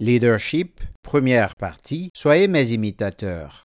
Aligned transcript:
Leadership, 0.00 0.80
première 1.02 1.56
partie, 1.56 2.10
Soyez 2.14 2.46
mes 2.46 2.70
imitateurs. 2.70 3.64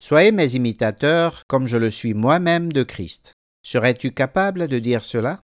Soyez 0.00 0.30
mes 0.30 0.54
imitateurs 0.54 1.42
comme 1.48 1.66
je 1.66 1.76
le 1.76 1.90
suis 1.90 2.14
moi-même 2.14 2.72
de 2.72 2.84
Christ. 2.84 3.34
Serais-tu 3.64 4.12
capable 4.12 4.68
de 4.68 4.78
dire 4.78 5.04
cela? 5.04 5.40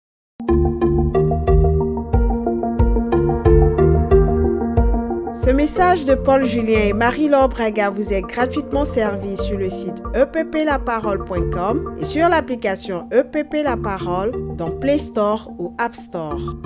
Ce 5.34 5.50
message 5.50 6.04
de 6.04 6.16
Paul 6.16 6.44
Julien 6.44 6.80
et 6.80 6.94
Marie-Laure 6.94 7.48
Braga 7.48 7.90
vous 7.90 8.12
est 8.12 8.22
gratuitement 8.22 8.84
servi 8.84 9.38
sur 9.38 9.58
le 9.58 9.70
site 9.70 10.04
epplaparole.com 10.14 11.96
et 11.98 12.04
sur 12.04 12.28
l'application 12.28 13.08
EPP 13.14 13.64
La 13.64 13.78
Parole 13.78 14.34
dans 14.58 14.72
Play 14.72 14.98
Store 14.98 15.50
ou 15.58 15.74
App 15.78 15.96
Store. 15.96 16.58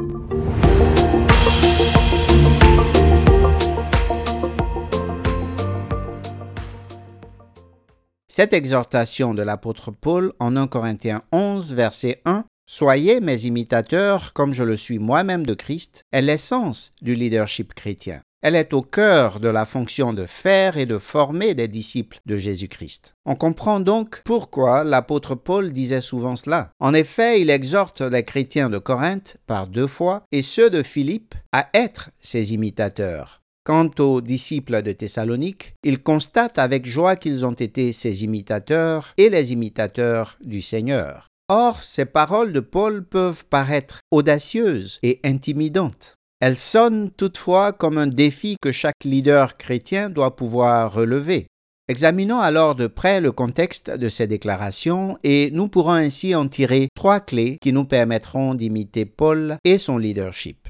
Cette 8.35 8.53
exhortation 8.53 9.35
de 9.35 9.43
l'apôtre 9.43 9.91
Paul 9.91 10.33
en 10.39 10.55
1 10.55 10.65
Corinthiens 10.65 11.21
11, 11.31 11.75
verset 11.75 12.19
1, 12.25 12.45
Soyez 12.67 13.19
mes 13.19 13.45
imitateurs 13.45 14.33
comme 14.33 14.55
je 14.55 14.63
le 14.63 14.75
suis 14.75 14.97
moi-même 14.97 15.45
de 15.45 15.53
Christ, 15.53 16.01
est 16.11 16.23
l'essence 16.23 16.89
du 17.03 17.13
leadership 17.13 17.75
chrétien. 17.75 18.21
Elle 18.41 18.55
est 18.55 18.73
au 18.73 18.81
cœur 18.81 19.39
de 19.39 19.49
la 19.49 19.65
fonction 19.65 20.13
de 20.13 20.25
faire 20.25 20.77
et 20.77 20.87
de 20.87 20.97
former 20.97 21.53
des 21.53 21.67
disciples 21.67 22.17
de 22.25 22.37
Jésus-Christ. 22.37 23.13
On 23.27 23.35
comprend 23.35 23.79
donc 23.79 24.23
pourquoi 24.25 24.83
l'apôtre 24.83 25.35
Paul 25.35 25.71
disait 25.71 26.01
souvent 26.01 26.35
cela. 26.35 26.71
En 26.79 26.95
effet, 26.95 27.39
il 27.39 27.51
exhorte 27.51 28.01
les 28.01 28.23
chrétiens 28.23 28.71
de 28.71 28.79
Corinthe 28.79 29.37
par 29.45 29.67
deux 29.67 29.85
fois 29.85 30.23
et 30.31 30.41
ceux 30.41 30.71
de 30.71 30.81
Philippe 30.81 31.35
à 31.51 31.69
être 31.75 32.09
ses 32.19 32.55
imitateurs. 32.55 33.42
Quant 33.65 33.89
aux 33.99 34.19
disciples 34.19 34.81
de 34.81 34.91
Thessalonique, 34.91 35.75
il 35.83 36.03
constate 36.03 36.59
avec 36.59 36.85
joie 36.85 37.15
qu'ils 37.15 37.45
ont 37.45 37.53
été 37.53 37.93
ses 37.93 38.25
imitateurs 38.25 39.13
et 39.15 39.29
les 39.29 39.53
imitateurs 39.53 40.37
du 40.43 40.61
Seigneur. 40.61 41.29
Or, 41.47 41.81
ces 41.81 42.05
paroles 42.05 42.51
de 42.51 42.59
Paul 42.59 43.05
peuvent 43.05 43.45
paraître 43.45 43.99
audacieuses 44.11 44.99
et 45.01 45.21
intimidantes. 45.23 46.15
Elles 46.41 46.57
sonnent 46.57 47.09
toutefois 47.11 47.71
comme 47.71 47.97
un 47.97 48.07
défi 48.07 48.57
que 48.61 48.73
chaque 48.73 49.05
leader 49.05 49.55
chrétien 49.55 50.09
doit 50.09 50.35
pouvoir 50.35 50.93
relever. 50.93 51.47
Examinons 51.87 52.39
alors 52.39 52.75
de 52.75 52.87
près 52.87 53.21
le 53.21 53.31
contexte 53.31 53.89
de 53.89 54.09
ces 54.09 54.27
déclarations 54.27 55.17
et 55.23 55.51
nous 55.51 55.69
pourrons 55.69 55.91
ainsi 55.91 56.35
en 56.35 56.49
tirer 56.49 56.89
trois 56.95 57.21
clés 57.21 57.57
qui 57.61 57.71
nous 57.71 57.85
permettront 57.85 58.55
d'imiter 58.55 59.05
Paul 59.05 59.55
et 59.63 59.77
son 59.77 59.97
leadership. 59.97 60.67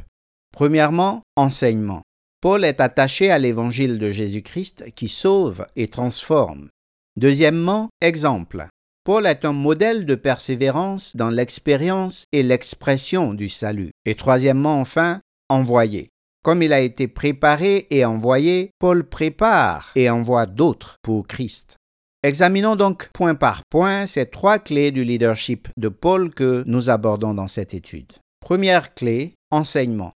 Premièrement, 0.51 1.23
enseignement. 1.35 2.03
Paul 2.43 2.65
est 2.65 2.81
attaché 2.81 3.31
à 3.31 3.39
l'évangile 3.39 3.99
de 3.99 4.11
Jésus-Christ 4.11 4.91
qui 4.95 5.07
sauve 5.07 5.65
et 5.77 5.87
transforme. 5.87 6.67
Deuxièmement, 7.15 7.87
exemple. 8.01 8.67
Paul 9.05 9.27
est 9.27 9.45
un 9.45 9.53
modèle 9.53 10.05
de 10.05 10.15
persévérance 10.15 11.15
dans 11.15 11.29
l'expérience 11.29 12.25
et 12.33 12.43
l'expression 12.43 13.33
du 13.33 13.47
salut. 13.47 13.91
Et 14.03 14.15
troisièmement, 14.15 14.81
enfin, 14.81 15.21
envoyé. 15.47 16.09
Comme 16.43 16.61
il 16.61 16.73
a 16.73 16.81
été 16.81 17.07
préparé 17.07 17.87
et 17.91 18.03
envoyé, 18.03 18.71
Paul 18.77 19.07
prépare 19.07 19.93
et 19.95 20.09
envoie 20.09 20.45
d'autres 20.45 20.97
pour 21.01 21.25
Christ. 21.25 21.77
Examinons 22.23 22.75
donc 22.75 23.07
point 23.13 23.35
par 23.35 23.61
point 23.69 24.05
ces 24.05 24.25
trois 24.25 24.59
clés 24.59 24.91
du 24.91 25.05
leadership 25.05 25.69
de 25.77 25.87
Paul 25.87 26.29
que 26.29 26.65
nous 26.67 26.89
abordons 26.89 27.33
dans 27.33 27.47
cette 27.47 27.73
étude. 27.73 28.11
Première 28.41 28.93
clé, 28.93 29.33
enseignement. 29.49 30.11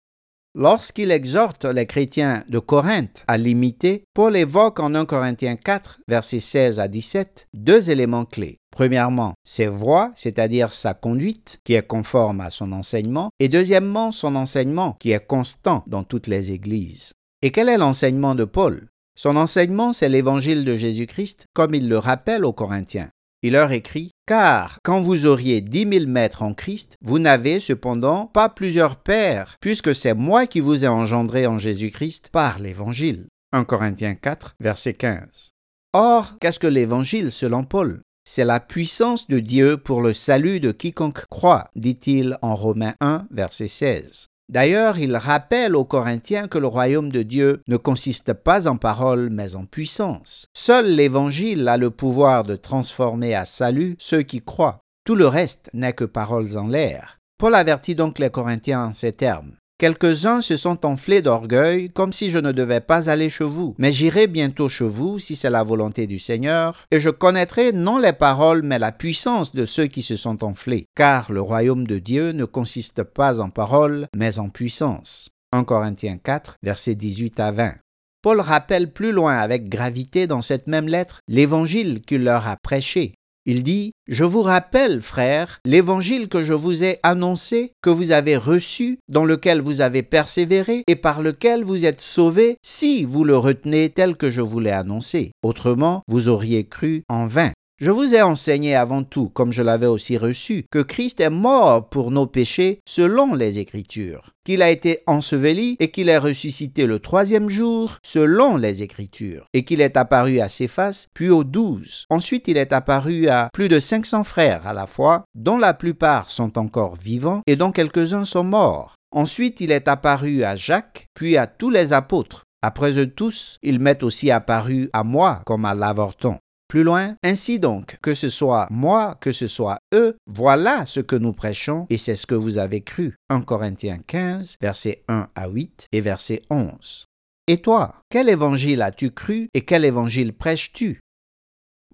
Lorsqu'il 0.58 1.10
exhorte 1.10 1.66
les 1.66 1.84
chrétiens 1.84 2.42
de 2.48 2.58
Corinthe 2.58 3.24
à 3.28 3.36
l'imiter, 3.36 4.04
Paul 4.14 4.34
évoque 4.38 4.80
en 4.80 4.94
1 4.94 5.04
Corinthiens 5.04 5.56
4, 5.56 6.00
versets 6.08 6.40
16 6.40 6.80
à 6.80 6.88
17, 6.88 7.48
deux 7.52 7.90
éléments 7.90 8.24
clés. 8.24 8.56
Premièrement, 8.70 9.34
ses 9.44 9.66
voies, 9.66 10.12
c'est-à-dire 10.14 10.72
sa 10.72 10.94
conduite, 10.94 11.58
qui 11.62 11.74
est 11.74 11.86
conforme 11.86 12.40
à 12.40 12.48
son 12.48 12.72
enseignement, 12.72 13.28
et 13.38 13.50
deuxièmement, 13.50 14.12
son 14.12 14.34
enseignement, 14.34 14.96
qui 14.98 15.10
est 15.10 15.26
constant 15.26 15.84
dans 15.86 16.04
toutes 16.04 16.26
les 16.26 16.52
églises. 16.52 17.12
Et 17.42 17.50
quel 17.50 17.68
est 17.68 17.76
l'enseignement 17.76 18.34
de 18.34 18.44
Paul? 18.44 18.88
Son 19.14 19.36
enseignement, 19.36 19.92
c'est 19.92 20.08
l'évangile 20.08 20.64
de 20.64 20.74
Jésus-Christ, 20.74 21.44
comme 21.52 21.74
il 21.74 21.86
le 21.86 21.98
rappelle 21.98 22.46
aux 22.46 22.54
Corinthiens. 22.54 23.10
Il 23.46 23.52
leur 23.52 23.70
écrit 23.70 24.10
Car 24.26 24.80
quand 24.82 25.02
vous 25.02 25.24
auriez 25.24 25.60
dix 25.60 25.86
mille 25.86 26.08
maîtres 26.08 26.42
en 26.42 26.52
Christ, 26.52 26.96
vous 27.00 27.20
n'avez 27.20 27.60
cependant 27.60 28.26
pas 28.26 28.48
plusieurs 28.48 28.96
pères, 28.96 29.54
puisque 29.60 29.94
c'est 29.94 30.14
moi 30.14 30.48
qui 30.48 30.58
vous 30.58 30.84
ai 30.84 30.88
engendré 30.88 31.46
en 31.46 31.56
Jésus-Christ 31.56 32.30
par 32.32 32.58
l'Évangile. 32.58 33.28
1 33.52 33.62
Corinthiens 33.62 34.16
4, 34.16 34.56
verset 34.58 34.94
15. 34.94 35.50
Or, 35.92 36.34
qu'est-ce 36.40 36.58
que 36.58 36.66
l'Évangile 36.66 37.30
selon 37.30 37.62
Paul? 37.62 38.00
C'est 38.28 38.44
la 38.44 38.58
puissance 38.58 39.28
de 39.28 39.38
Dieu 39.38 39.76
pour 39.76 40.02
le 40.02 40.12
salut 40.12 40.58
de 40.58 40.72
quiconque 40.72 41.24
croit, 41.30 41.70
dit-il 41.76 42.38
en 42.42 42.56
Romains 42.56 42.96
1, 43.00 43.28
verset 43.30 43.68
16. 43.68 44.26
D'ailleurs, 44.48 44.98
il 44.98 45.16
rappelle 45.16 45.74
aux 45.74 45.84
Corinthiens 45.84 46.46
que 46.46 46.58
le 46.58 46.68
royaume 46.68 47.10
de 47.10 47.22
Dieu 47.22 47.62
ne 47.66 47.76
consiste 47.76 48.32
pas 48.32 48.68
en 48.68 48.76
paroles, 48.76 49.28
mais 49.30 49.56
en 49.56 49.64
puissance. 49.64 50.46
Seul 50.54 50.86
l'Évangile 50.94 51.66
a 51.66 51.76
le 51.76 51.90
pouvoir 51.90 52.44
de 52.44 52.54
transformer 52.54 53.34
à 53.34 53.44
salut 53.44 53.96
ceux 53.98 54.22
qui 54.22 54.40
croient. 54.40 54.78
Tout 55.04 55.16
le 55.16 55.26
reste 55.26 55.68
n'est 55.72 55.92
que 55.92 56.04
paroles 56.04 56.56
en 56.56 56.68
l'air. 56.68 57.18
Paul 57.38 57.54
avertit 57.54 57.94
donc 57.94 58.18
les 58.18 58.30
Corinthiens 58.30 58.86
en 58.86 58.92
ces 58.92 59.12
termes. 59.12 59.56
Quelques-uns 59.78 60.40
se 60.40 60.56
sont 60.56 60.86
enflés 60.86 61.20
d'orgueil, 61.20 61.90
comme 61.90 62.14
si 62.14 62.30
je 62.30 62.38
ne 62.38 62.52
devais 62.52 62.80
pas 62.80 63.10
aller 63.10 63.28
chez 63.28 63.44
vous. 63.44 63.74
Mais 63.76 63.92
j'irai 63.92 64.26
bientôt 64.26 64.70
chez 64.70 64.86
vous, 64.86 65.18
si 65.18 65.36
c'est 65.36 65.50
la 65.50 65.62
volonté 65.62 66.06
du 66.06 66.18
Seigneur, 66.18 66.86
et 66.90 66.98
je 66.98 67.10
connaîtrai 67.10 67.72
non 67.72 67.98
les 67.98 68.14
paroles, 68.14 68.62
mais 68.62 68.78
la 68.78 68.90
puissance 68.90 69.54
de 69.54 69.66
ceux 69.66 69.86
qui 69.86 70.00
se 70.00 70.16
sont 70.16 70.44
enflés. 70.44 70.86
Car 70.94 71.30
le 71.30 71.42
royaume 71.42 71.86
de 71.86 71.98
Dieu 71.98 72.32
ne 72.32 72.46
consiste 72.46 73.02
pas 73.02 73.38
en 73.38 73.50
paroles, 73.50 74.06
mais 74.16 74.38
en 74.38 74.48
puissance. 74.48 75.28
1 75.52 75.64
Corinthiens 75.64 76.16
4, 76.16 76.54
versets 76.62 76.94
18 76.94 77.38
à 77.38 77.52
20. 77.52 77.74
Paul 78.22 78.40
rappelle 78.40 78.90
plus 78.90 79.12
loin 79.12 79.36
avec 79.36 79.68
gravité 79.68 80.26
dans 80.26 80.40
cette 80.40 80.68
même 80.68 80.88
lettre 80.88 81.20
l'évangile 81.28 82.00
qu'il 82.00 82.24
leur 82.24 82.48
a 82.48 82.56
prêché. 82.56 83.14
Il 83.48 83.62
dit, 83.62 83.92
Je 84.08 84.24
vous 84.24 84.42
rappelle, 84.42 85.00
frères, 85.00 85.60
l'évangile 85.64 86.28
que 86.28 86.42
je 86.42 86.52
vous 86.52 86.82
ai 86.82 86.98
annoncé, 87.04 87.72
que 87.80 87.90
vous 87.90 88.10
avez 88.10 88.36
reçu, 88.36 88.98
dans 89.08 89.24
lequel 89.24 89.60
vous 89.60 89.80
avez 89.80 90.02
persévéré 90.02 90.82
et 90.88 90.96
par 90.96 91.22
lequel 91.22 91.62
vous 91.62 91.84
êtes 91.84 92.00
sauvés, 92.00 92.56
si 92.62 93.04
vous 93.04 93.22
le 93.22 93.36
retenez 93.36 93.90
tel 93.90 94.16
que 94.16 94.32
je 94.32 94.40
vous 94.40 94.58
l'ai 94.58 94.70
annoncé. 94.70 95.30
Autrement, 95.44 96.02
vous 96.08 96.28
auriez 96.28 96.64
cru 96.64 97.04
en 97.08 97.26
vain. 97.26 97.52
Je 97.78 97.90
vous 97.90 98.14
ai 98.14 98.22
enseigné 98.22 98.74
avant 98.74 99.02
tout, 99.02 99.28
comme 99.28 99.52
je 99.52 99.62
l'avais 99.62 99.86
aussi 99.86 100.16
reçu, 100.16 100.64
que 100.70 100.78
Christ 100.78 101.20
est 101.20 101.28
mort 101.28 101.90
pour 101.90 102.10
nos 102.10 102.26
péchés 102.26 102.80
selon 102.88 103.34
les 103.34 103.58
Écritures, 103.58 104.30
qu'il 104.46 104.62
a 104.62 104.70
été 104.70 105.00
enseveli 105.06 105.76
et 105.78 105.90
qu'il 105.90 106.08
est 106.08 106.16
ressuscité 106.16 106.86
le 106.86 107.00
troisième 107.00 107.50
jour 107.50 107.98
selon 108.02 108.56
les 108.56 108.82
Écritures, 108.82 109.44
et 109.52 109.62
qu'il 109.62 109.82
est 109.82 109.98
apparu 109.98 110.40
à 110.40 110.48
Céphas, 110.48 111.08
puis 111.12 111.28
aux 111.28 111.44
douze. 111.44 112.06
Ensuite, 112.08 112.48
il 112.48 112.56
est 112.56 112.72
apparu 112.72 113.28
à 113.28 113.50
plus 113.52 113.68
de 113.68 113.78
500 113.78 114.24
frères 114.24 114.66
à 114.66 114.72
la 114.72 114.86
fois, 114.86 115.24
dont 115.34 115.58
la 115.58 115.74
plupart 115.74 116.30
sont 116.30 116.56
encore 116.56 116.96
vivants 116.96 117.42
et 117.46 117.56
dont 117.56 117.72
quelques-uns 117.72 118.24
sont 118.24 118.44
morts. 118.44 118.94
Ensuite, 119.12 119.60
il 119.60 119.70
est 119.70 119.86
apparu 119.86 120.44
à 120.44 120.56
Jacques, 120.56 121.08
puis 121.12 121.36
à 121.36 121.46
tous 121.46 121.68
les 121.68 121.92
apôtres. 121.92 122.44
Après 122.62 122.98
eux 122.98 123.10
tous, 123.10 123.58
il 123.62 123.80
m'est 123.80 124.02
aussi 124.02 124.30
apparu 124.30 124.88
à 124.94 125.04
moi 125.04 125.42
comme 125.44 125.66
à 125.66 125.74
l'avorton. 125.74 126.38
Plus 126.68 126.82
loin, 126.82 127.16
ainsi 127.22 127.60
donc, 127.60 127.96
que 128.02 128.14
ce 128.14 128.28
soit 128.28 128.66
moi, 128.70 129.16
que 129.20 129.30
ce 129.30 129.46
soit 129.46 129.78
eux, 129.94 130.16
voilà 130.26 130.84
ce 130.84 131.00
que 131.00 131.14
nous 131.14 131.32
prêchons 131.32 131.86
et 131.90 131.96
c'est 131.96 132.16
ce 132.16 132.26
que 132.26 132.34
vous 132.34 132.58
avez 132.58 132.80
cru. 132.80 133.14
1 133.30 133.42
Corinthiens 133.42 134.00
15, 134.04 134.56
versets 134.60 135.04
1 135.08 135.28
à 135.34 135.48
8 135.48 135.86
et 135.92 136.00
verset 136.00 136.42
11. 136.50 137.06
Et 137.46 137.58
toi, 137.58 137.94
quel 138.10 138.28
évangile 138.28 138.82
as-tu 138.82 139.12
cru 139.12 139.48
et 139.54 139.60
quel 139.60 139.84
évangile 139.84 140.32
prêches-tu? 140.32 140.98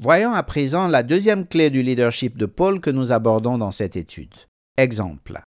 Voyons 0.00 0.32
à 0.32 0.42
présent 0.42 0.88
la 0.88 1.02
deuxième 1.02 1.46
clé 1.46 1.68
du 1.68 1.82
leadership 1.82 2.38
de 2.38 2.46
Paul 2.46 2.80
que 2.80 2.90
nous 2.90 3.12
abordons 3.12 3.58
dans 3.58 3.72
cette 3.72 3.96
étude. 3.96 4.34
Exemple. 4.78 5.42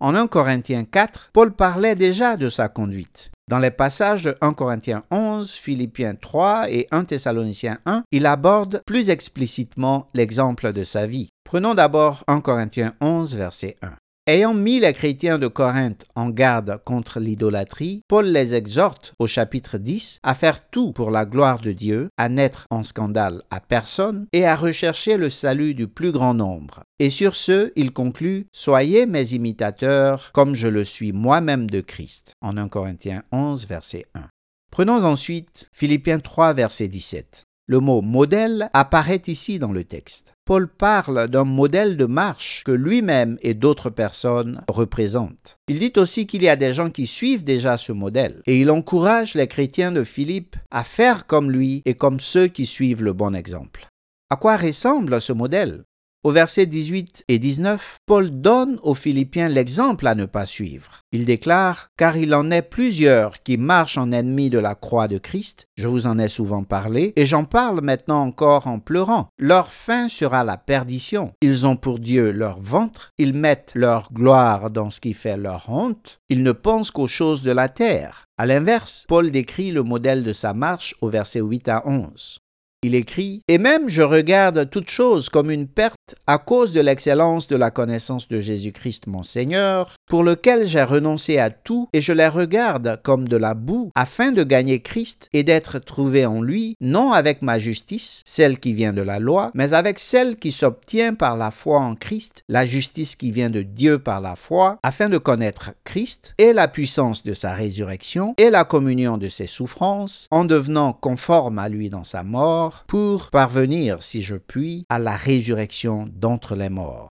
En 0.00 0.14
1 0.14 0.28
Corinthiens 0.28 0.84
4, 0.84 1.30
Paul 1.32 1.52
parlait 1.52 1.96
déjà 1.96 2.36
de 2.36 2.48
sa 2.48 2.68
conduite. 2.68 3.32
Dans 3.48 3.58
les 3.58 3.70
passages 3.70 4.24
de 4.24 4.36
1 4.42 4.52
Corinthiens 4.52 5.04
11, 5.10 5.50
Philippiens 5.52 6.14
3 6.14 6.70
et 6.70 6.86
1 6.90 7.04
Thessaloniciens 7.04 7.78
1, 7.86 8.02
il 8.12 8.26
aborde 8.26 8.82
plus 8.84 9.08
explicitement 9.08 10.06
l'exemple 10.12 10.74
de 10.74 10.84
sa 10.84 11.06
vie. 11.06 11.30
Prenons 11.44 11.74
d'abord 11.74 12.24
1 12.26 12.42
Corinthiens 12.42 12.92
11, 13.00 13.36
verset 13.36 13.76
1. 13.80 13.92
Ayant 14.28 14.52
mis 14.52 14.78
les 14.78 14.92
chrétiens 14.92 15.38
de 15.38 15.46
Corinthe 15.46 16.04
en 16.14 16.28
garde 16.28 16.82
contre 16.84 17.18
l'idolâtrie, 17.18 18.02
Paul 18.08 18.26
les 18.26 18.54
exhorte 18.54 19.14
au 19.18 19.26
chapitre 19.26 19.78
10 19.78 20.18
à 20.22 20.34
faire 20.34 20.68
tout 20.68 20.92
pour 20.92 21.10
la 21.10 21.24
gloire 21.24 21.60
de 21.60 21.72
Dieu, 21.72 22.10
à 22.18 22.28
n'être 22.28 22.66
en 22.68 22.82
scandale 22.82 23.42
à 23.50 23.60
personne 23.60 24.26
et 24.34 24.44
à 24.44 24.54
rechercher 24.54 25.16
le 25.16 25.30
salut 25.30 25.72
du 25.72 25.88
plus 25.88 26.12
grand 26.12 26.34
nombre. 26.34 26.82
Et 26.98 27.08
sur 27.08 27.34
ce, 27.34 27.72
il 27.74 27.90
conclut 27.94 28.48
Soyez 28.52 29.06
mes 29.06 29.32
imitateurs 29.32 30.30
comme 30.34 30.54
je 30.54 30.68
le 30.68 30.84
suis 30.84 31.12
moi-même 31.12 31.70
de 31.70 31.80
Christ. 31.80 32.32
En 32.42 32.58
1 32.58 32.68
Corinthiens 32.68 33.22
11, 33.32 33.66
verset 33.66 34.04
1. 34.14 34.28
Prenons 34.70 35.04
ensuite 35.04 35.70
Philippiens 35.72 36.20
3, 36.20 36.52
verset 36.52 36.88
17. 36.88 37.47
Le 37.70 37.80
mot 37.80 38.00
modèle 38.00 38.70
apparaît 38.72 39.20
ici 39.26 39.58
dans 39.58 39.72
le 39.72 39.84
texte. 39.84 40.32
Paul 40.46 40.68
parle 40.68 41.28
d'un 41.28 41.44
modèle 41.44 41.98
de 41.98 42.06
marche 42.06 42.62
que 42.64 42.72
lui-même 42.72 43.36
et 43.42 43.52
d'autres 43.52 43.90
personnes 43.90 44.62
représentent. 44.70 45.58
Il 45.68 45.78
dit 45.78 45.92
aussi 45.98 46.26
qu'il 46.26 46.42
y 46.42 46.48
a 46.48 46.56
des 46.56 46.72
gens 46.72 46.88
qui 46.88 47.06
suivent 47.06 47.44
déjà 47.44 47.76
ce 47.76 47.92
modèle 47.92 48.40
et 48.46 48.58
il 48.58 48.70
encourage 48.70 49.34
les 49.34 49.48
chrétiens 49.48 49.92
de 49.92 50.02
Philippe 50.02 50.56
à 50.70 50.82
faire 50.82 51.26
comme 51.26 51.50
lui 51.50 51.82
et 51.84 51.92
comme 51.92 52.20
ceux 52.20 52.46
qui 52.46 52.64
suivent 52.64 53.04
le 53.04 53.12
bon 53.12 53.34
exemple. 53.34 53.86
À 54.30 54.36
quoi 54.36 54.56
ressemble 54.56 55.20
ce 55.20 55.34
modèle? 55.34 55.82
Au 56.24 56.32
verset 56.32 56.66
18 56.66 57.24
et 57.28 57.38
19, 57.38 57.98
Paul 58.04 58.30
donne 58.40 58.78
aux 58.82 58.94
Philippiens 58.94 59.48
l'exemple 59.48 60.06
à 60.06 60.14
ne 60.14 60.26
pas 60.26 60.46
suivre. 60.46 61.02
Il 61.12 61.24
déclare 61.24 61.88
Car 61.96 62.16
il 62.16 62.34
en 62.34 62.50
est 62.50 62.62
plusieurs 62.62 63.42
qui 63.42 63.56
marchent 63.56 63.98
en 63.98 64.10
ennemis 64.10 64.50
de 64.50 64.58
la 64.58 64.74
croix 64.74 65.06
de 65.06 65.18
Christ, 65.18 65.66
je 65.76 65.86
vous 65.86 66.06
en 66.06 66.18
ai 66.18 66.28
souvent 66.28 66.64
parlé, 66.64 67.12
et 67.16 67.24
j'en 67.24 67.44
parle 67.44 67.80
maintenant 67.82 68.22
encore 68.22 68.66
en 68.66 68.80
pleurant. 68.80 69.28
Leur 69.38 69.72
fin 69.72 70.08
sera 70.08 70.42
la 70.42 70.56
perdition. 70.56 71.32
Ils 71.40 71.66
ont 71.66 71.76
pour 71.76 71.98
Dieu 71.98 72.32
leur 72.32 72.60
ventre, 72.60 73.12
ils 73.18 73.34
mettent 73.34 73.72
leur 73.74 74.12
gloire 74.12 74.70
dans 74.70 74.90
ce 74.90 75.00
qui 75.00 75.12
fait 75.12 75.36
leur 75.36 75.68
honte, 75.68 76.18
ils 76.28 76.42
ne 76.42 76.52
pensent 76.52 76.90
qu'aux 76.90 77.06
choses 77.06 77.42
de 77.42 77.52
la 77.52 77.68
terre. 77.68 78.24
À 78.38 78.46
l'inverse, 78.46 79.04
Paul 79.08 79.30
décrit 79.30 79.70
le 79.70 79.82
modèle 79.82 80.22
de 80.22 80.32
sa 80.32 80.52
marche 80.52 80.94
au 81.00 81.08
verset 81.08 81.40
8 81.40 81.68
à 81.68 81.86
11. 81.86 82.38
Il 82.84 82.94
écrit 82.94 83.42
Et 83.48 83.58
même 83.58 83.88
je 83.88 84.02
regarde 84.02 84.70
toute 84.70 84.88
chose 84.88 85.28
comme 85.28 85.50
une 85.50 85.66
perte 85.66 85.97
à 86.26 86.38
cause 86.38 86.72
de 86.72 86.80
l'excellence 86.80 87.48
de 87.48 87.56
la 87.56 87.70
connaissance 87.70 88.28
de 88.28 88.40
Jésus-Christ 88.40 89.06
mon 89.06 89.22
Seigneur, 89.22 89.94
pour 90.08 90.22
lequel 90.22 90.66
j'ai 90.66 90.82
renoncé 90.82 91.38
à 91.38 91.50
tout, 91.50 91.88
et 91.92 92.00
je 92.00 92.12
les 92.12 92.28
regarde 92.28 93.00
comme 93.02 93.28
de 93.28 93.36
la 93.36 93.54
boue, 93.54 93.90
afin 93.94 94.32
de 94.32 94.42
gagner 94.42 94.80
Christ 94.80 95.28
et 95.32 95.44
d'être 95.44 95.78
trouvé 95.78 96.26
en 96.26 96.42
lui, 96.42 96.74
non 96.80 97.12
avec 97.12 97.42
ma 97.42 97.58
justice, 97.58 98.22
celle 98.24 98.58
qui 98.58 98.72
vient 98.72 98.92
de 98.92 99.02
la 99.02 99.18
loi, 99.18 99.50
mais 99.54 99.74
avec 99.74 99.98
celle 99.98 100.36
qui 100.36 100.52
s'obtient 100.52 101.14
par 101.14 101.36
la 101.36 101.50
foi 101.50 101.80
en 101.80 101.94
Christ, 101.94 102.42
la 102.48 102.66
justice 102.66 103.16
qui 103.16 103.30
vient 103.30 103.50
de 103.50 103.62
Dieu 103.62 103.98
par 103.98 104.20
la 104.20 104.36
foi, 104.36 104.78
afin 104.82 105.08
de 105.08 105.18
connaître 105.18 105.72
Christ 105.84 106.34
et 106.38 106.52
la 106.52 106.68
puissance 106.68 107.22
de 107.24 107.32
sa 107.32 107.54
résurrection 107.54 108.34
et 108.38 108.50
la 108.50 108.64
communion 108.64 109.18
de 109.18 109.28
ses 109.28 109.46
souffrances, 109.46 110.26
en 110.30 110.44
devenant 110.44 110.92
conforme 110.92 111.58
à 111.58 111.68
lui 111.68 111.90
dans 111.90 112.04
sa 112.04 112.22
mort 112.22 112.84
pour 112.86 113.30
parvenir, 113.30 114.02
si 114.02 114.22
je 114.22 114.36
puis, 114.36 114.84
à 114.88 114.98
la 114.98 115.16
résurrection 115.16 115.97
d'entre 116.06 116.54
les 116.54 116.68
morts. 116.68 117.08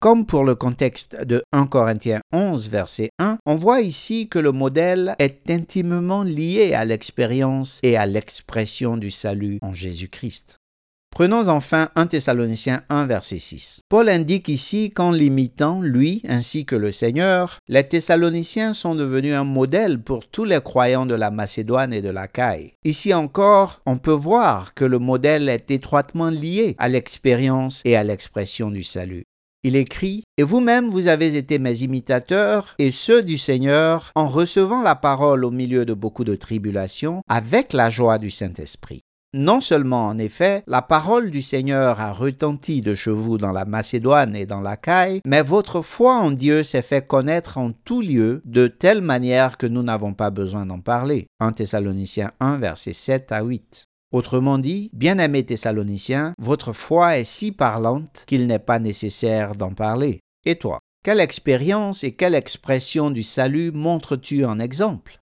Comme 0.00 0.24
pour 0.24 0.44
le 0.44 0.54
contexte 0.54 1.14
de 1.24 1.42
1 1.52 1.66
Corinthiens 1.66 2.20
11, 2.32 2.70
verset 2.70 3.10
1, 3.18 3.36
on 3.44 3.56
voit 3.56 3.82
ici 3.82 4.30
que 4.30 4.38
le 4.38 4.50
modèle 4.50 5.14
est 5.18 5.50
intimement 5.50 6.22
lié 6.22 6.72
à 6.72 6.86
l'expérience 6.86 7.80
et 7.82 7.98
à 7.98 8.06
l'expression 8.06 8.96
du 8.96 9.10
salut 9.10 9.58
en 9.60 9.74
Jésus-Christ. 9.74 10.59
Prenons 11.10 11.48
enfin 11.48 11.90
1 11.96 12.06
Thessaloniciens 12.06 12.82
1 12.88 13.06
verset 13.06 13.40
6. 13.40 13.80
Paul 13.88 14.08
indique 14.08 14.48
ici 14.48 14.90
qu'en 14.90 15.10
l'imitant, 15.10 15.82
lui 15.82 16.22
ainsi 16.26 16.64
que 16.64 16.76
le 16.76 16.92
Seigneur, 16.92 17.58
les 17.68 17.86
Thessaloniciens 17.86 18.72
sont 18.72 18.94
devenus 18.94 19.34
un 19.34 19.44
modèle 19.44 20.00
pour 20.00 20.26
tous 20.26 20.44
les 20.44 20.60
croyants 20.60 21.06
de 21.06 21.14
la 21.14 21.30
Macédoine 21.30 21.92
et 21.92 22.00
de 22.00 22.10
la 22.10 22.28
Caille. 22.28 22.72
Ici 22.84 23.12
encore, 23.12 23.80
on 23.86 23.98
peut 23.98 24.12
voir 24.12 24.72
que 24.74 24.84
le 24.84 24.98
modèle 24.98 25.48
est 25.48 25.70
étroitement 25.70 26.30
lié 26.30 26.76
à 26.78 26.88
l'expérience 26.88 27.82
et 27.84 27.96
à 27.96 28.04
l'expression 28.04 28.70
du 28.70 28.82
salut. 28.82 29.24
Il 29.62 29.76
écrit, 29.76 30.22
Et 30.38 30.42
vous-même 30.42 30.88
vous 30.88 31.08
avez 31.08 31.36
été 31.36 31.58
mes 31.58 31.82
imitateurs 31.82 32.74
et 32.78 32.92
ceux 32.92 33.22
du 33.22 33.36
Seigneur 33.36 34.10
en 34.14 34.26
recevant 34.26 34.80
la 34.80 34.94
parole 34.94 35.44
au 35.44 35.50
milieu 35.50 35.84
de 35.84 35.92
beaucoup 35.92 36.24
de 36.24 36.34
tribulations 36.34 37.20
avec 37.28 37.74
la 37.74 37.90
joie 37.90 38.18
du 38.18 38.30
Saint-Esprit. 38.30 39.02
Non 39.32 39.60
seulement, 39.60 40.08
en 40.08 40.18
effet, 40.18 40.64
la 40.66 40.82
parole 40.82 41.30
du 41.30 41.40
Seigneur 41.40 42.00
a 42.00 42.12
retenti 42.12 42.80
de 42.80 42.96
chez 42.96 43.12
vous 43.12 43.38
dans 43.38 43.52
la 43.52 43.64
Macédoine 43.64 44.34
et 44.34 44.44
dans 44.44 44.60
la 44.60 44.76
Caille, 44.76 45.20
mais 45.24 45.42
votre 45.42 45.82
foi 45.82 46.16
en 46.16 46.32
Dieu 46.32 46.64
s'est 46.64 46.82
fait 46.82 47.06
connaître 47.06 47.56
en 47.56 47.70
tout 47.70 48.00
lieu 48.00 48.42
de 48.44 48.66
telle 48.66 49.02
manière 49.02 49.56
que 49.56 49.68
nous 49.68 49.84
n'avons 49.84 50.14
pas 50.14 50.30
besoin 50.30 50.66
d'en 50.66 50.80
parler. 50.80 51.28
1 51.38 51.52
Thessaloniciens 51.52 52.32
1, 52.40 52.56
versets 52.56 52.92
7 52.92 53.30
à 53.30 53.42
8. 53.44 53.84
Autrement 54.12 54.58
dit, 54.58 54.90
bien-aimés 54.92 55.46
Thessaloniciens, 55.46 56.34
votre 56.38 56.72
foi 56.72 57.18
est 57.18 57.24
si 57.24 57.52
parlante 57.52 58.24
qu'il 58.26 58.48
n'est 58.48 58.58
pas 58.58 58.80
nécessaire 58.80 59.54
d'en 59.54 59.74
parler. 59.74 60.18
Et 60.44 60.56
toi, 60.56 60.80
quelle 61.04 61.20
expérience 61.20 62.02
et 62.02 62.10
quelle 62.10 62.34
expression 62.34 63.12
du 63.12 63.22
salut 63.22 63.70
montres-tu 63.70 64.44
en 64.44 64.58
exemple? 64.58 65.19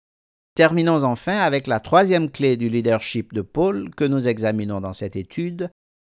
Terminons 0.56 1.04
enfin 1.04 1.36
avec 1.36 1.66
la 1.66 1.80
troisième 1.80 2.30
clé 2.30 2.56
du 2.56 2.70
leadership 2.70 3.34
de 3.34 3.42
Paul 3.42 3.90
que 3.94 4.04
nous 4.06 4.26
examinons 4.26 4.80
dans 4.80 4.94
cette 4.94 5.14
étude, 5.14 5.68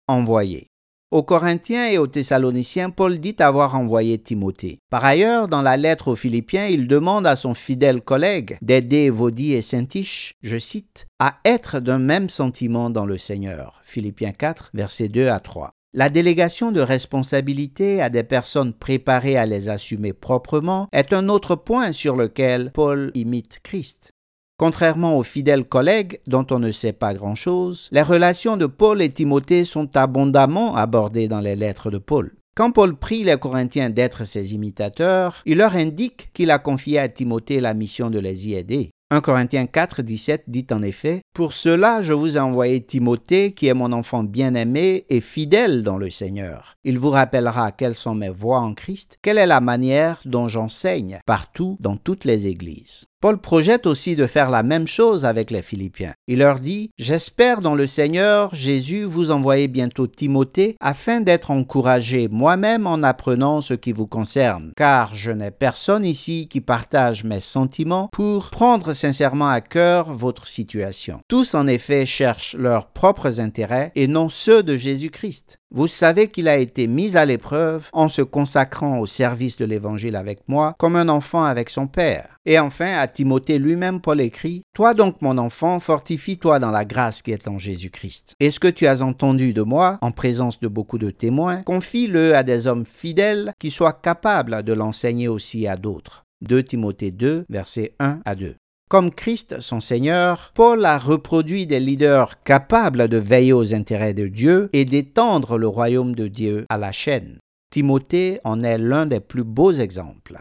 envoyer. 0.07 0.67
Aux 1.09 1.23
Corinthiens 1.23 1.89
et 1.89 1.97
aux 1.97 2.05
Thessaloniciens, 2.05 2.91
Paul 2.91 3.17
dit 3.17 3.35
avoir 3.39 3.73
envoyé 3.73 4.19
Timothée. 4.19 4.77
Par 4.91 5.03
ailleurs, 5.03 5.47
dans 5.47 5.63
la 5.63 5.77
lettre 5.77 6.09
aux 6.09 6.15
Philippiens, 6.15 6.67
il 6.67 6.87
demande 6.87 7.25
à 7.25 7.35
son 7.35 7.55
fidèle 7.55 8.01
collègue 8.01 8.59
d'aider 8.61 9.09
Vaudie 9.09 9.53
et 9.53 9.63
Saint-Tiche, 9.63 10.33
je 10.43 10.57
cite, 10.57 11.07
à 11.17 11.37
être 11.43 11.79
d'un 11.79 11.97
même 11.97 12.29
sentiment 12.29 12.91
dans 12.91 13.07
le 13.07 13.17
Seigneur. 13.17 13.81
Philippiens 13.83 14.31
4, 14.31 14.69
versets 14.75 15.09
2 15.09 15.27
à 15.27 15.39
3. 15.39 15.71
La 15.95 16.09
délégation 16.09 16.71
de 16.71 16.81
responsabilité 16.81 17.99
à 17.99 18.09
des 18.09 18.23
personnes 18.23 18.73
préparées 18.73 19.37
à 19.37 19.47
les 19.47 19.69
assumer 19.69 20.13
proprement 20.13 20.87
est 20.91 21.13
un 21.13 21.29
autre 21.29 21.55
point 21.55 21.93
sur 21.93 22.15
lequel 22.15 22.69
Paul 22.73 23.09
imite 23.15 23.59
Christ. 23.63 24.11
Contrairement 24.57 25.17
aux 25.17 25.23
fidèles 25.23 25.65
collègues 25.65 26.21
dont 26.27 26.47
on 26.49 26.59
ne 26.59 26.71
sait 26.71 26.93
pas 26.93 27.13
grand-chose, 27.13 27.89
les 27.91 28.01
relations 28.01 28.55
de 28.55 28.67
Paul 28.67 29.01
et 29.01 29.09
Timothée 29.09 29.65
sont 29.65 29.97
abondamment 29.97 30.75
abordées 30.75 31.27
dans 31.27 31.41
les 31.41 31.57
lettres 31.57 31.91
de 31.91 31.97
Paul. 31.97 32.33
Quand 32.55 32.71
Paul 32.71 32.95
prie 32.95 33.25
les 33.25 33.37
Corinthiens 33.37 33.89
d'être 33.89 34.23
ses 34.23 34.53
imitateurs, 34.53 35.41
il 35.45 35.57
leur 35.57 35.75
indique 35.75 36.29
qu'il 36.31 36.51
a 36.51 36.59
confié 36.59 36.99
à 36.99 37.09
Timothée 37.09 37.59
la 37.59 37.73
mission 37.73 38.09
de 38.09 38.19
les 38.19 38.47
y 38.47 38.55
aider. 38.55 38.91
1 39.11 39.21
Corinthiens 39.21 39.67
4, 39.67 40.01
17 40.01 40.45
dit 40.47 40.65
en 40.71 40.81
effet 40.81 41.21
Pour 41.33 41.53
cela, 41.53 42.01
je 42.01 42.13
vous 42.13 42.37
ai 42.37 42.39
envoyé 42.39 42.81
Timothée, 42.81 43.51
qui 43.51 43.67
est 43.67 43.73
mon 43.73 43.91
enfant 43.91 44.23
bien-aimé 44.23 45.05
et 45.09 45.21
fidèle 45.21 45.83
dans 45.83 45.97
le 45.97 46.09
Seigneur. 46.09 46.75
Il 46.83 46.97
vous 46.97 47.11
rappellera 47.11 47.71
quelles 47.71 47.93
sont 47.93 48.15
mes 48.15 48.29
voies 48.29 48.59
en 48.59 48.73
Christ, 48.73 49.17
quelle 49.21 49.37
est 49.37 49.45
la 49.45 49.61
manière 49.61 50.21
dont 50.25 50.47
j'enseigne 50.47 51.19
partout 51.25 51.77
dans 51.81 51.97
toutes 51.97 52.23
les 52.23 52.47
églises. 52.47 53.05
Paul 53.21 53.39
projette 53.39 53.87
aussi 53.87 54.15
de 54.15 54.27
faire 54.27 54.49
la 54.49 54.61
même 54.61 54.87
chose 54.87 55.25
avec 55.25 55.49
les 55.49 55.61
Philippiens. 55.61 56.13
Il 56.27 56.39
leur 56.39 56.59
dit, 56.59 56.91
J'espère 56.97 57.61
dans 57.61 57.75
le 57.75 57.87
Seigneur 57.87 58.53
Jésus 58.53 59.03
vous 59.03 59.31
envoyer 59.31 59.67
bientôt 59.67 60.07
Timothée 60.07 60.75
afin 60.79 61.21
d'être 61.21 61.51
encouragé 61.51 62.27
moi-même 62.27 62.87
en 62.87 63.01
apprenant 63.03 63.61
ce 63.61 63.73
qui 63.73 63.93
vous 63.93 64.07
concerne, 64.07 64.71
car 64.75 65.15
je 65.15 65.31
n'ai 65.31 65.51
personne 65.51 66.05
ici 66.05 66.47
qui 66.49 66.61
partage 66.61 67.23
mes 67.23 67.39
sentiments 67.39 68.09
pour 68.11 68.49
prendre 68.49 68.93
sincèrement 68.93 69.49
à 69.49 69.61
cœur 69.61 70.13
votre 70.13 70.47
situation. 70.47 71.19
Tous 71.27 71.55
en 71.55 71.67
effet 71.67 72.05
cherchent 72.05 72.55
leurs 72.55 72.87
propres 72.87 73.39
intérêts 73.39 73.91
et 73.95 74.07
non 74.07 74.29
ceux 74.29 74.61
de 74.61 74.77
Jésus-Christ. 74.77 75.59
Vous 75.73 75.87
savez 75.87 76.29
qu'il 76.29 76.47
a 76.47 76.57
été 76.57 76.87
mis 76.87 77.17
à 77.17 77.25
l'épreuve 77.25 77.89
en 77.91 78.07
se 78.07 78.21
consacrant 78.21 78.99
au 78.99 79.05
service 79.05 79.57
de 79.57 79.65
l'Évangile 79.65 80.15
avec 80.15 80.39
moi, 80.47 80.75
comme 80.77 80.95
un 80.95 81.09
enfant 81.09 81.43
avec 81.43 81.69
son 81.69 81.87
Père. 81.87 82.39
Et 82.45 82.59
enfin, 82.59 82.97
à 82.97 83.07
Timothée 83.07 83.57
lui-même, 83.57 83.99
Paul 83.99 84.21
écrit, 84.21 84.61
Toi 84.73 84.93
donc, 84.93 85.21
mon 85.21 85.37
enfant, 85.37 85.79
fortifie-toi 85.79 86.59
dans 86.59 86.71
la 86.71 86.85
grâce 86.85 87.21
qui 87.21 87.31
est 87.31 87.47
en 87.47 87.57
Jésus-Christ. 87.57 88.33
Et 88.39 88.51
ce 88.51 88.59
que 88.59 88.67
tu 88.67 88.85
as 88.85 89.01
entendu 89.01 89.53
de 89.53 89.63
moi, 89.63 89.97
en 90.01 90.11
présence 90.11 90.59
de 90.59 90.67
beaucoup 90.67 90.99
de 90.99 91.09
témoins, 91.09 91.63
confie-le 91.63 92.35
à 92.35 92.43
des 92.43 92.67
hommes 92.67 92.85
fidèles 92.85 93.53
qui 93.59 93.71
soient 93.71 93.93
capables 93.93 94.61
de 94.63 94.73
l'enseigner 94.73 95.27
aussi 95.27 95.67
à 95.67 95.75
d'autres. 95.75 96.25
2 96.41 96.63
Timothée 96.63 97.11
2, 97.11 97.45
versets 97.49 97.95
1 97.99 98.19
à 98.23 98.35
2. 98.35 98.55
Comme 98.87 99.09
Christ, 99.09 99.61
son 99.61 99.79
Seigneur, 99.79 100.51
Paul 100.53 100.85
a 100.85 100.99
reproduit 100.99 101.65
des 101.65 101.79
leaders 101.79 102.39
capables 102.41 103.07
de 103.07 103.17
veiller 103.17 103.53
aux 103.53 103.73
intérêts 103.73 104.13
de 104.13 104.27
Dieu 104.27 104.69
et 104.73 104.85
d'étendre 104.85 105.57
le 105.57 105.67
royaume 105.67 106.13
de 106.13 106.27
Dieu 106.27 106.65
à 106.69 106.77
la 106.77 106.91
chaîne. 106.91 107.39
Timothée 107.71 108.39
en 108.43 108.63
est 108.63 108.77
l'un 108.77 109.07
des 109.07 109.19
plus 109.19 109.43
beaux 109.43 109.73
exemples. 109.73 110.39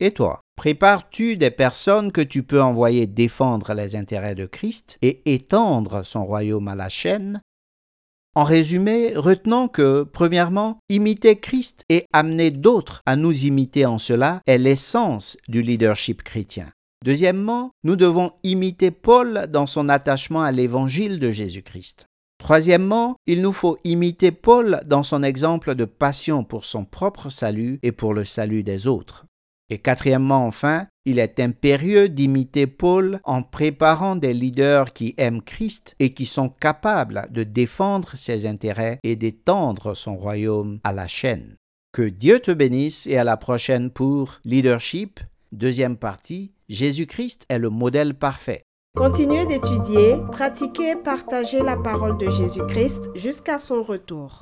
Et 0.00 0.10
toi, 0.10 0.42
prépares-tu 0.56 1.38
des 1.38 1.50
personnes 1.50 2.12
que 2.12 2.20
tu 2.20 2.42
peux 2.42 2.62
envoyer 2.62 3.06
défendre 3.06 3.72
les 3.72 3.96
intérêts 3.96 4.34
de 4.34 4.46
Christ 4.46 4.98
et 5.00 5.22
étendre 5.24 6.04
son 6.04 6.26
royaume 6.26 6.68
à 6.68 6.74
la 6.74 6.90
chaîne? 6.90 7.40
En 8.36 8.44
résumé, 8.44 9.14
retenons 9.16 9.66
que, 9.66 10.04
premièrement, 10.04 10.78
imiter 10.90 11.36
Christ 11.36 11.84
et 11.88 12.04
amener 12.12 12.50
d'autres 12.50 13.00
à 13.06 13.16
nous 13.16 13.46
imiter 13.46 13.86
en 13.86 13.98
cela 13.98 14.42
est 14.46 14.58
l'essence 14.58 15.38
du 15.48 15.62
leadership 15.62 16.22
chrétien. 16.22 16.70
Deuxièmement, 17.04 17.70
nous 17.84 17.96
devons 17.96 18.32
imiter 18.42 18.90
Paul 18.90 19.46
dans 19.48 19.66
son 19.66 19.88
attachement 19.88 20.42
à 20.42 20.52
l'évangile 20.52 21.20
de 21.20 21.30
Jésus-Christ. 21.30 22.06
Troisièmement, 22.38 23.16
il 23.26 23.42
nous 23.42 23.52
faut 23.52 23.78
imiter 23.84 24.30
Paul 24.30 24.80
dans 24.86 25.02
son 25.02 25.22
exemple 25.22 25.74
de 25.74 25.84
passion 25.84 26.44
pour 26.44 26.64
son 26.64 26.84
propre 26.84 27.30
salut 27.30 27.78
et 27.82 27.92
pour 27.92 28.14
le 28.14 28.24
salut 28.24 28.62
des 28.62 28.86
autres. 28.86 29.26
Et 29.70 29.78
quatrièmement, 29.78 30.46
enfin, 30.46 30.86
il 31.04 31.18
est 31.18 31.40
impérieux 31.40 32.08
d'imiter 32.08 32.66
Paul 32.66 33.20
en 33.24 33.42
préparant 33.42 34.16
des 34.16 34.32
leaders 34.32 34.92
qui 34.92 35.14
aiment 35.18 35.42
Christ 35.42 35.94
et 35.98 36.14
qui 36.14 36.26
sont 36.26 36.48
capables 36.48 37.26
de 37.30 37.42
défendre 37.42 38.12
ses 38.14 38.46
intérêts 38.46 38.98
et 39.02 39.14
d'étendre 39.14 39.94
son 39.94 40.16
royaume 40.16 40.80
à 40.84 40.92
la 40.92 41.06
chaîne. 41.06 41.56
Que 41.92 42.08
Dieu 42.08 42.40
te 42.40 42.50
bénisse 42.50 43.06
et 43.06 43.18
à 43.18 43.24
la 43.24 43.36
prochaine 43.36 43.90
pour 43.90 44.40
Leadership, 44.44 45.20
deuxième 45.52 45.96
partie, 45.96 46.52
Jésus-Christ 46.68 47.46
est 47.48 47.58
le 47.58 47.70
modèle 47.70 48.12
parfait. 48.12 48.66
Continuez 48.94 49.46
d'étudier, 49.46 50.16
pratiquer 50.30 50.90
et 50.90 50.96
partager 50.96 51.62
la 51.62 51.76
parole 51.76 52.18
de 52.18 52.28
Jésus-Christ 52.28 53.08
jusqu'à 53.14 53.58
son 53.58 53.82
retour. 53.82 54.36